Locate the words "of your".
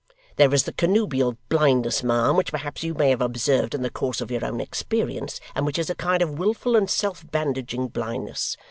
4.19-4.43